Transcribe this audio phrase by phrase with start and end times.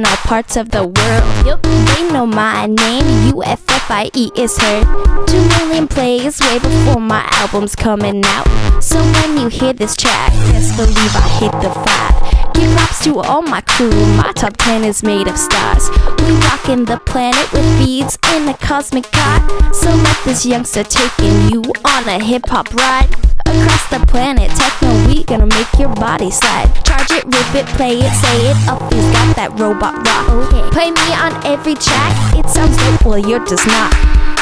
[0.00, 1.46] parts of the world.
[1.46, 1.62] Yep.
[1.62, 4.86] They know my name, UFFIE is heard.
[5.26, 8.46] Two million plays way before my album's coming out.
[8.82, 12.41] So when you hear this track, best believe I hit the five.
[12.54, 15.88] Give props to all my crew, my top ten is made of stars.
[16.18, 19.40] We rockin' the planet with beads in a cosmic car.
[19.72, 23.08] So let this youngster taking you on a hip hop ride
[23.46, 24.50] across the planet.
[24.50, 26.68] Techno, we gonna make your body slide.
[26.84, 28.80] Charge it, rip it, play it, say it up.
[28.92, 30.28] He's got that robot rock.
[30.28, 30.62] Okay.
[30.70, 32.12] Play me on every track.
[32.36, 33.92] It sounds dope, well you're just not.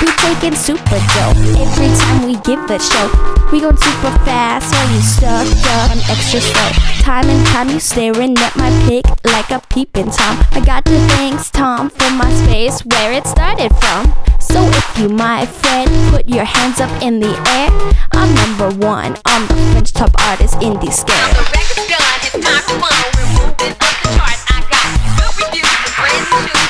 [0.00, 3.06] We taking super dope every time we give a show.
[3.52, 5.44] We going super fast while you stuck
[5.76, 6.70] up and extra slow.
[7.04, 10.38] Time and time you staring at my pic like a peeping tom.
[10.52, 14.14] I got to thanks Tom for my space where it started from.
[14.40, 17.68] So if you, my friend, put your hands up in the air,
[18.12, 19.18] I'm number one.
[19.26, 21.14] I'm the French top artist in the scale.
[21.14, 23.04] Now the record's done, it's time for fun.
[23.20, 24.44] We're moving up the charts.
[24.48, 24.86] I got
[25.20, 26.69] good reviews and brand new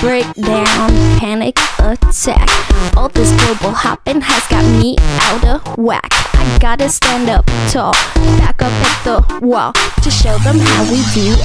[0.00, 2.48] breakdown, panic attack.
[2.96, 6.08] All this global hopping has got me out of whack.
[6.34, 7.92] I gotta stand up tall,
[8.40, 11.36] back up at the wall to show them how we do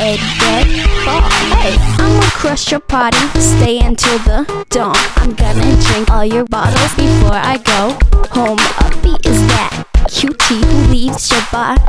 [0.00, 1.28] at the ball.
[1.60, 4.96] Hey, I'ma crush your party, stay until the dawn.
[5.16, 7.98] I'm gonna drink all your bottles before I go
[8.30, 8.58] home.
[8.78, 11.42] Uppy is that cutie who leaves your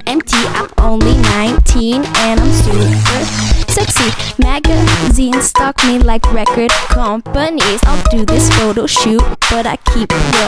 [0.08, 0.38] empty.
[0.56, 4.10] I'm only 19 and I'm super sexy.
[4.42, 7.82] Magazines stalk me like record companies.
[7.84, 10.46] I'll do this photo shoot, but I keep the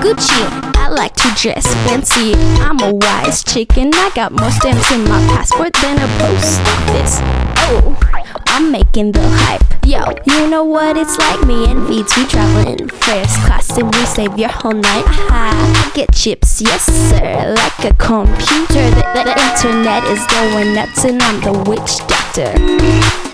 [0.00, 0.42] Gucci.
[0.76, 2.34] I like to dress fancy.
[2.60, 3.90] I'm a wise chicken.
[3.94, 7.18] I got more stamps in my passport than a post office.
[7.68, 9.86] Oh, I'm making the hype.
[9.86, 11.46] Yo, you know what it's like.
[11.46, 15.04] Me and V2 traveling first class, and we save your whole night.
[15.30, 18.90] I get chips, yes sir, like a computer.
[18.90, 23.27] The, the, the internet is going nuts, and I'm the witch doctor.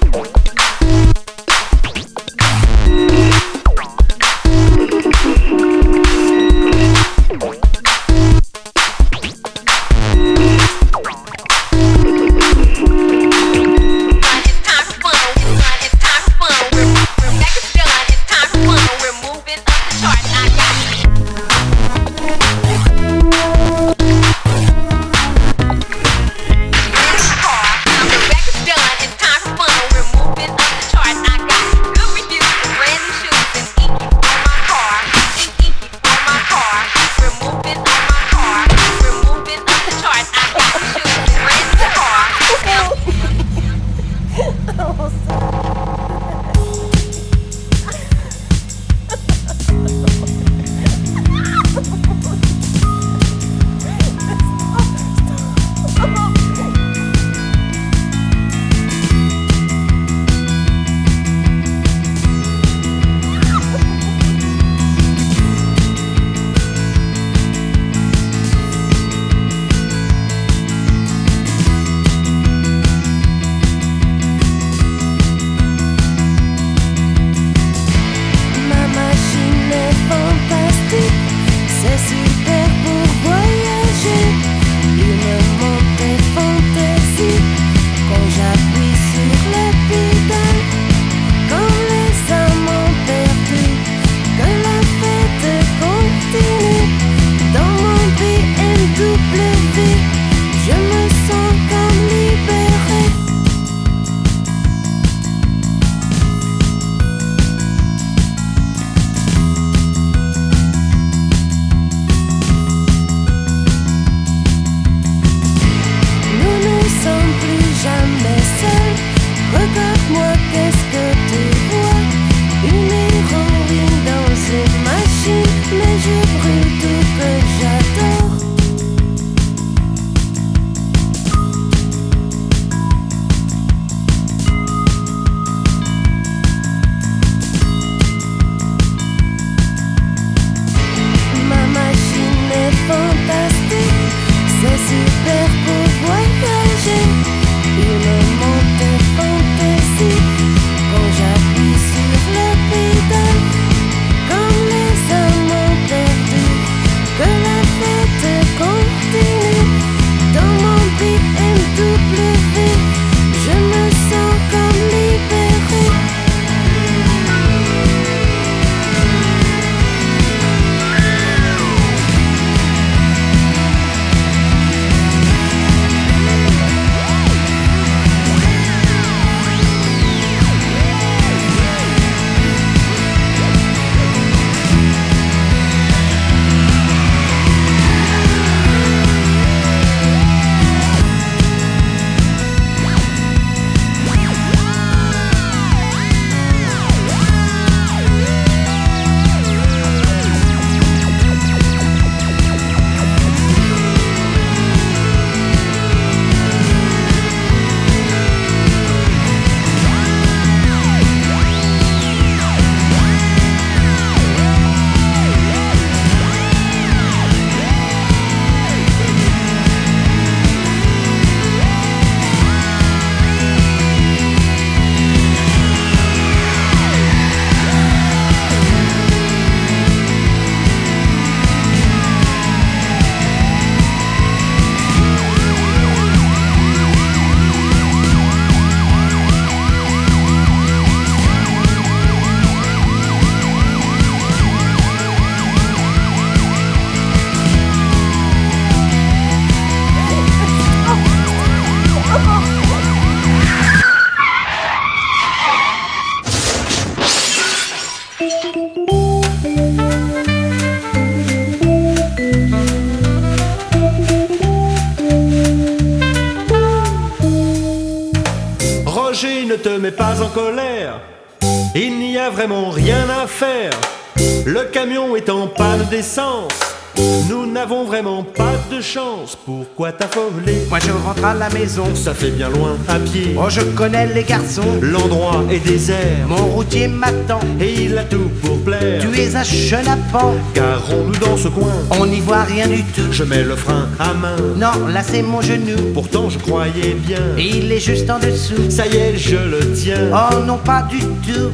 [277.30, 279.38] Nous n'avons vraiment pas de chance.
[279.46, 280.66] Pourquoi t'affoler?
[280.68, 281.86] Moi je rentre à la maison.
[281.94, 283.34] Ça fait bien loin à pied.
[283.38, 284.78] Oh, je connais les garçons.
[284.82, 286.28] L'endroit est désert.
[286.28, 287.40] Mon routier m'attend.
[287.58, 289.00] Et il a tout pour plaire.
[289.00, 290.34] Tu es un chenapan.
[290.54, 291.72] Garons-nous dans ce coin.
[291.98, 293.10] On n'y voit rien du tout.
[293.10, 294.36] Je mets le frein à main.
[294.56, 295.94] Non, là c'est mon genou.
[295.94, 297.22] Pourtant je croyais bien.
[297.38, 298.70] Et il est juste en dessous.
[298.70, 300.10] Ça y est, je le tiens.
[300.12, 301.50] Oh non, pas du tout.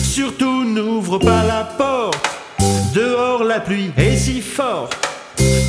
[0.00, 1.99] Surtout n'ouvre pas la porte.
[3.42, 4.94] La pluie est si forte.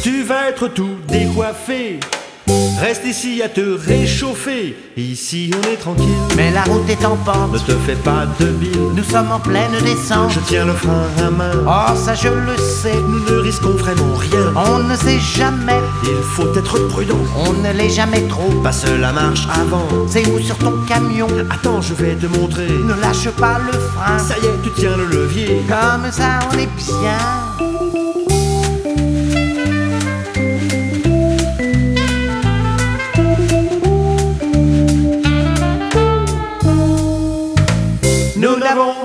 [0.03, 1.99] Tu vas être tout décoiffé.
[2.48, 4.76] Reste ici à te réchauffer.
[4.98, 6.08] Ici on est tranquille.
[6.36, 7.66] Mais la route est en Ne pente.
[7.66, 8.72] te fais pas de bile.
[8.96, 10.32] Nous sommes en pleine descente.
[10.32, 11.52] Je tiens le frein à main.
[11.68, 12.96] Oh, ça je le sais.
[13.08, 14.54] Nous ne risquons vraiment rien.
[14.56, 15.80] On ne sait jamais.
[16.04, 17.20] Il faut être prudent.
[17.46, 18.50] On ne l'est jamais trop.
[18.64, 19.88] Passe la marche avant.
[20.08, 21.28] C'est où sur ton camion?
[21.50, 22.68] Attends, je vais te montrer.
[22.68, 24.18] Ne lâche pas le frein.
[24.18, 25.62] Ça y est, tu tiens le levier.
[25.70, 28.20] Comme ça, on est bien.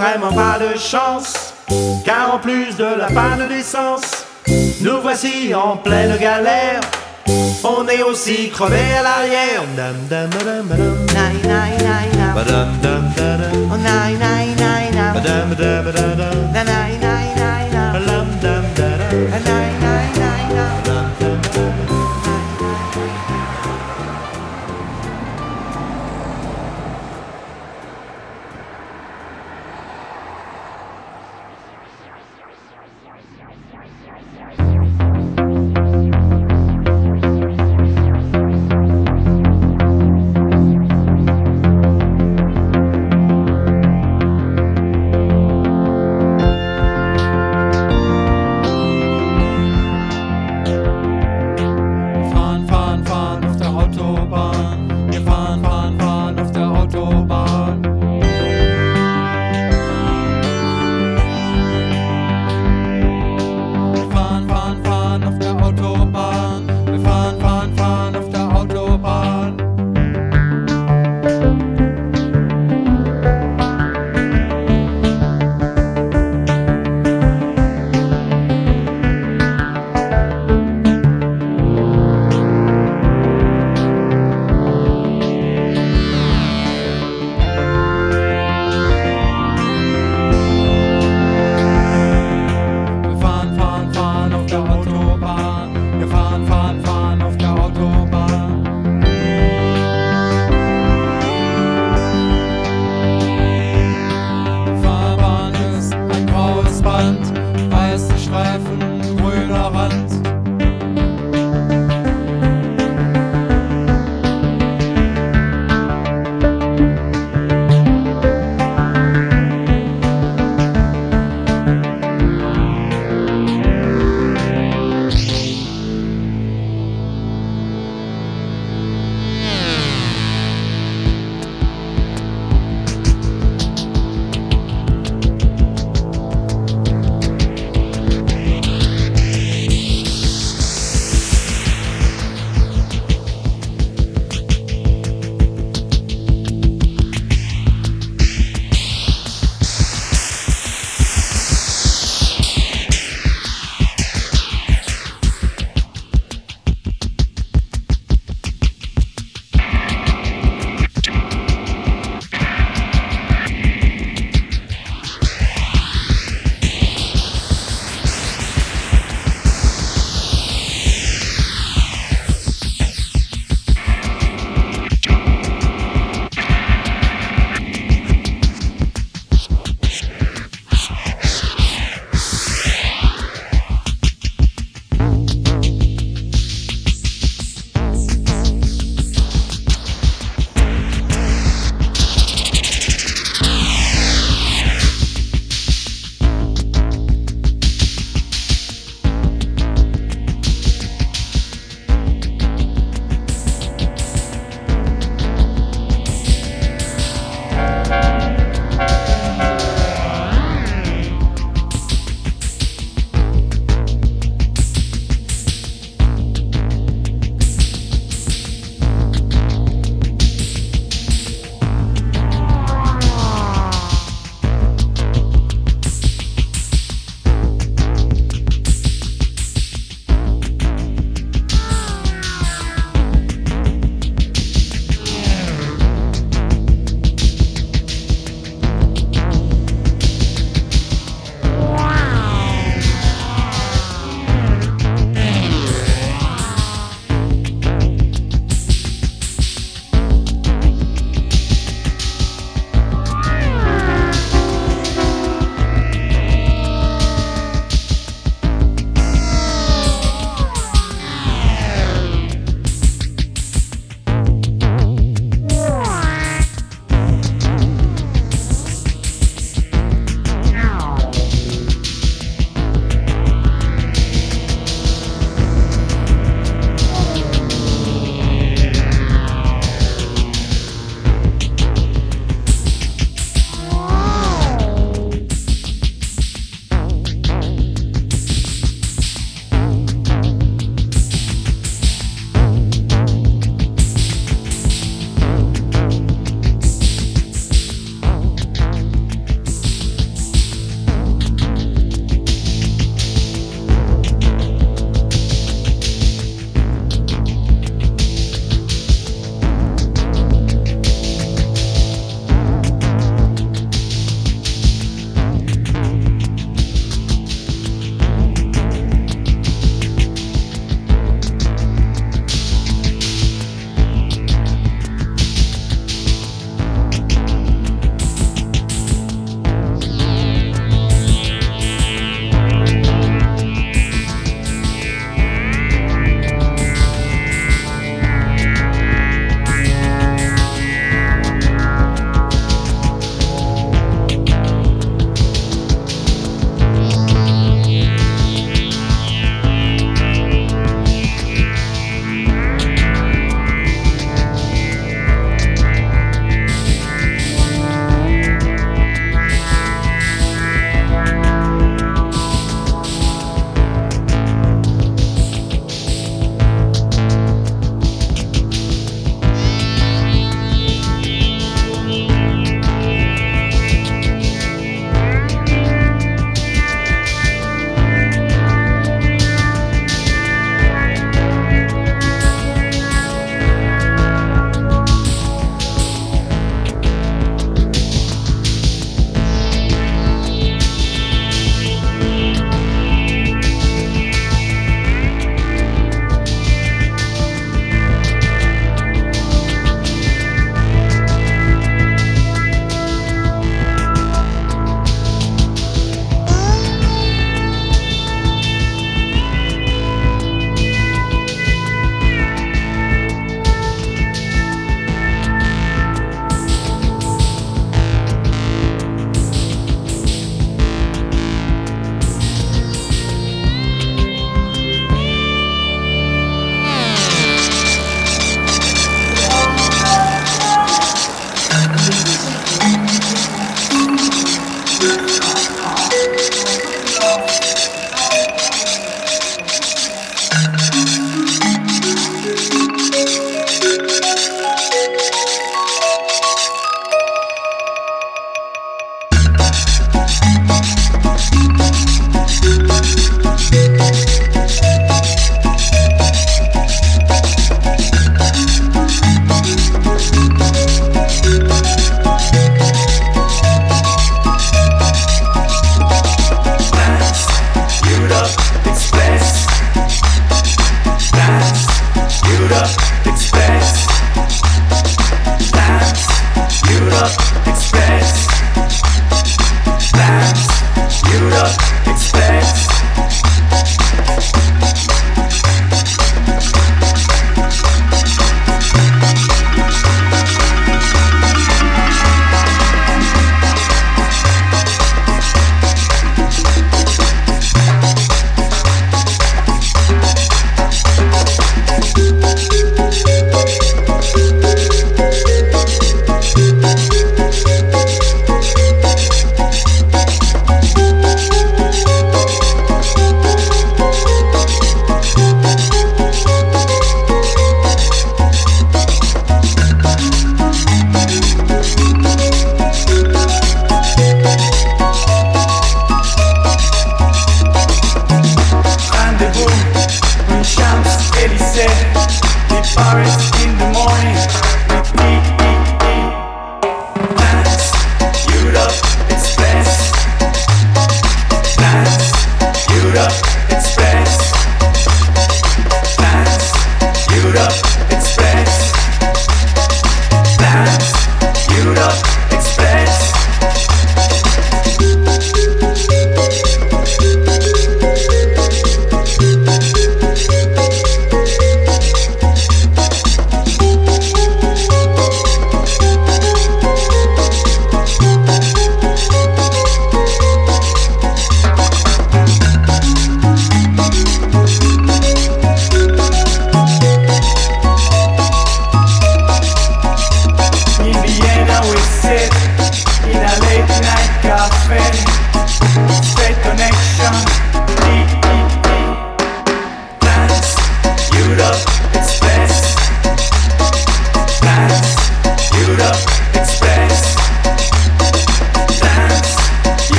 [0.00, 1.52] Vraiment pas de chance,
[2.06, 4.24] car en plus de la panne d'essence,
[4.80, 6.80] nous voici en pleine galère.
[7.62, 9.62] On est aussi crevé à l'arrière.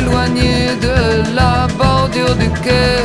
[0.00, 2.96] s'éloigner de la bordure du quai.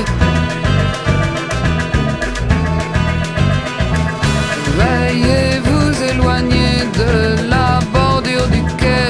[4.77, 9.07] Veillez vous éloigner de la bordure du quai.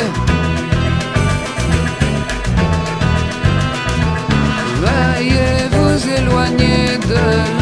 [4.83, 7.54] Veillez vous éloigner de la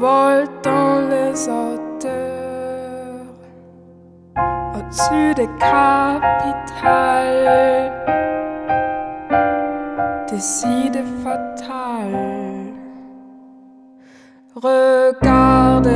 [0.00, 3.34] vole dans les hauteurs,
[4.74, 7.12] au-dessus des capitales,
[10.30, 12.72] des idées fatales.
[14.54, 15.92] Regarde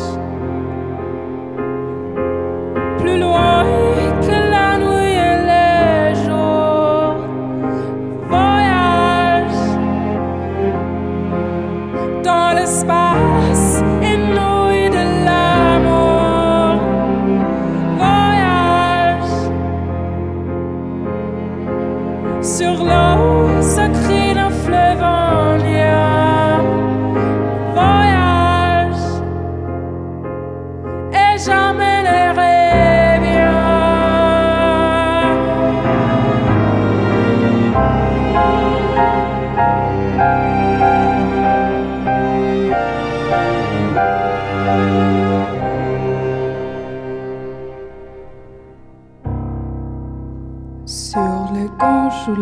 [3.00, 3.75] plus loin.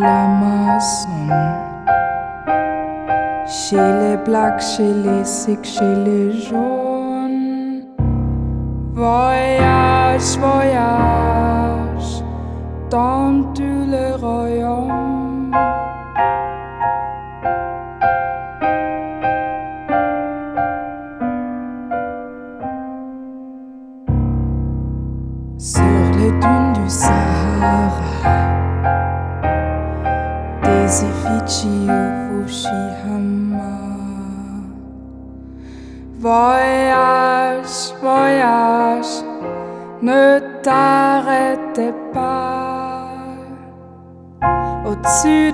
[0.05, 1.29] lamazsın
[3.47, 5.23] Şile blak şile
[5.63, 7.83] chez les jaunes.
[8.95, 12.23] Voyage, voyage.
[12.91, 15.04] Dans tous le royaume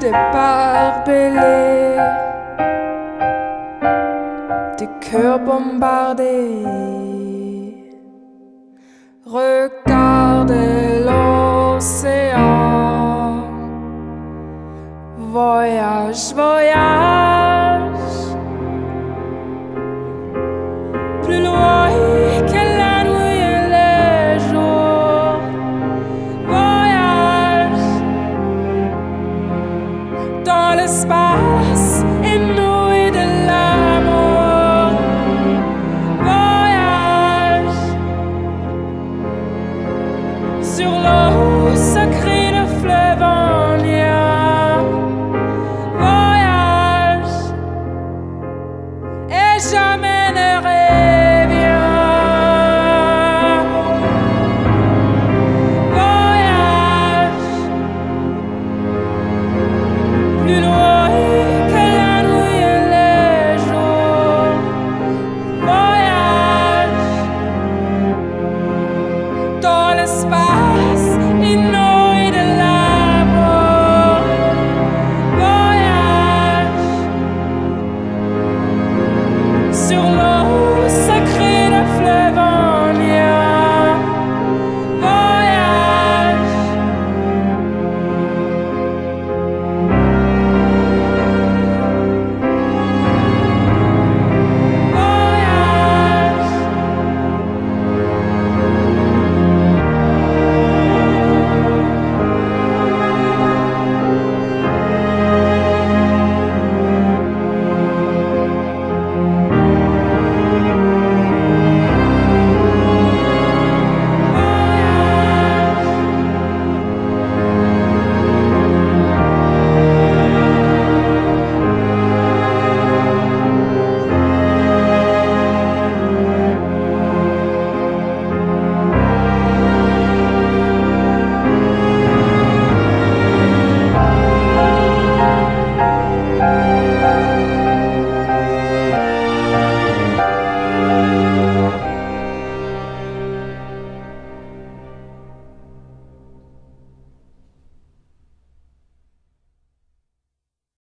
[0.01, 1.95] Des barbelés
[4.79, 6.65] Des cœurs bombardés
[9.23, 12.41] Regardez l'océan.
[15.17, 17.91] Voyage, voyage.